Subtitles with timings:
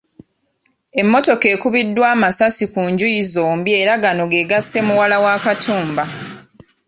[1.01, 6.03] Emmotoka ekubiddwa amasasi ku njuuyi zombi era gano ge gasse muwala wa Katumba.